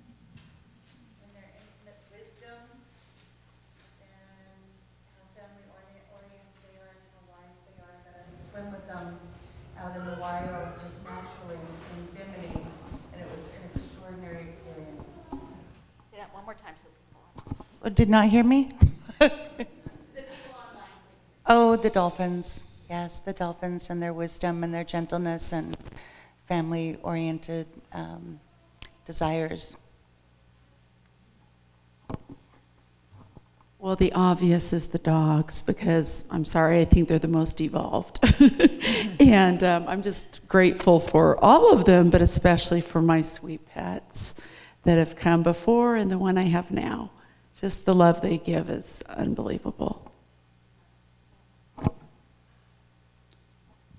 and 1.23 1.29
their 1.33 1.49
infinite 1.57 1.97
wisdom 2.13 2.61
and 4.03 4.59
how 5.17 5.25
family 5.33 5.65
orient- 5.73 6.05
oriented 6.13 6.61
they 6.67 6.77
are 6.77 6.93
and 6.93 7.01
how 7.15 7.23
wise 7.31 7.57
they 7.65 7.73
are. 7.81 7.95
That 8.05 8.21
I 8.21 8.23
swim 8.29 8.69
with 8.71 8.85
them 8.87 9.17
out 9.81 9.95
in 9.97 10.05
the 10.05 10.17
wild 10.21 10.77
just 10.85 11.01
naturally 11.03 11.57
in 11.57 12.05
Bimini, 12.13 12.61
and 12.61 13.17
it 13.17 13.25
was 13.33 13.49
an 13.51 13.65
extraordinary 13.73 14.45
experience. 14.45 15.25
Say 16.11 16.17
that 16.21 16.31
one 16.33 16.45
more 16.45 16.53
time 16.53 16.75
so 16.79 16.87
people. 16.93 17.25
Oh, 17.85 17.89
Did 17.89 18.09
not 18.09 18.29
hear 18.29 18.43
me? 18.43 18.69
Oh, 21.45 21.75
the 21.75 21.91
dolphins. 21.91 22.63
Yes, 22.89 23.19
the 23.19 23.31
dolphins 23.31 23.91
and 23.91 24.01
their 24.01 24.13
wisdom 24.13 24.63
and 24.63 24.73
their 24.73 24.83
gentleness 24.83 25.53
and 25.53 25.77
family 26.47 26.97
oriented 27.03 27.67
um, 27.93 28.39
desires. 29.05 29.77
Well, 33.77 33.95
the 33.95 34.11
obvious 34.13 34.73
is 34.73 34.87
the 34.87 34.97
dogs 34.97 35.61
because 35.61 36.25
I'm 36.31 36.45
sorry, 36.45 36.81
I 36.81 36.85
think 36.85 37.07
they're 37.07 37.19
the 37.19 37.27
most 37.27 37.61
evolved. 37.61 38.17
and 39.19 39.63
um, 39.63 39.87
I'm 39.87 40.01
just 40.01 40.47
grateful 40.47 40.99
for 40.99 41.37
all 41.45 41.71
of 41.71 41.85
them, 41.85 42.09
but 42.09 42.21
especially 42.21 42.81
for 42.81 43.03
my 43.03 43.21
sweet 43.21 43.63
pets 43.67 44.33
that 44.85 44.97
have 44.97 45.15
come 45.15 45.43
before 45.43 45.95
and 45.95 46.09
the 46.09 46.17
one 46.17 46.39
I 46.39 46.45
have 46.45 46.71
now. 46.71 47.11
Just 47.59 47.85
the 47.85 47.93
love 47.93 48.21
they 48.21 48.37
give 48.37 48.69
is 48.69 49.01
unbelievable. 49.07 50.11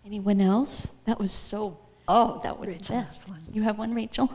Anyone 0.05 0.41
else? 0.41 0.95
That 1.07 1.19
was 1.19 1.33
so, 1.33 1.79
oh, 2.07 2.41
that 2.45 2.59
was 2.59 2.69
Rachel 2.69 2.95
the 2.95 3.03
has 3.03 3.19
best. 3.19 3.33
You 3.53 3.63
have 3.63 3.79
one, 3.79 3.93
Rachel? 3.93 4.31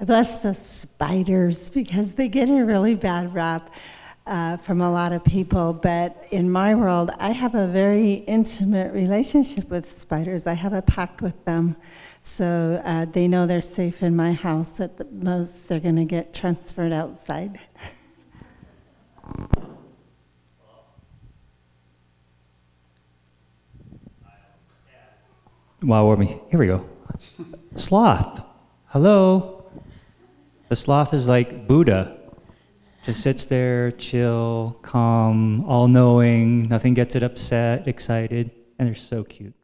I 0.00 0.04
bless 0.04 0.38
the 0.38 0.54
spiders 0.54 1.70
because 1.70 2.14
they 2.14 2.28
get 2.28 2.48
a 2.48 2.64
really 2.64 2.94
bad 2.94 3.34
rap 3.34 3.74
uh, 4.30 4.56
from 4.58 4.80
a 4.80 4.90
lot 4.90 5.12
of 5.12 5.22
people. 5.24 5.74
But 5.74 6.26
in 6.30 6.50
my 6.50 6.74
world, 6.74 7.10
I 7.18 7.32
have 7.32 7.54
a 7.54 7.66
very 7.66 8.12
intimate 8.26 8.94
relationship 8.94 9.68
with 9.68 9.90
spiders. 9.90 10.46
I 10.46 10.54
have 10.54 10.72
a 10.72 10.80
pact 10.80 11.20
with 11.20 11.44
them. 11.44 11.76
So 12.22 12.80
uh, 12.84 13.06
they 13.06 13.26
know 13.28 13.46
they're 13.46 13.60
safe 13.60 14.02
in 14.02 14.14
my 14.14 14.32
house. 14.32 14.78
At 14.78 14.96
the 14.96 15.06
most, 15.10 15.68
they're 15.68 15.80
going 15.80 15.96
to 15.96 16.04
get 16.04 16.32
transferred 16.32 16.92
outside. 16.92 17.58
Wow, 25.82 26.14
me. 26.14 26.40
Here 26.50 26.60
we 26.60 26.66
go. 26.66 26.88
Sloth. 27.74 28.42
Hello. 28.88 29.64
The 30.68 30.76
sloth 30.76 31.14
is 31.14 31.28
like 31.28 31.66
Buddha. 31.66 32.19
Just 33.02 33.22
sits 33.22 33.46
there, 33.46 33.90
chill, 33.92 34.78
calm, 34.82 35.64
all 35.64 35.88
knowing, 35.88 36.68
nothing 36.68 36.92
gets 36.92 37.14
it 37.14 37.22
upset, 37.22 37.88
excited, 37.88 38.50
and 38.78 38.86
they're 38.86 38.94
so 38.94 39.24
cute. 39.24 39.54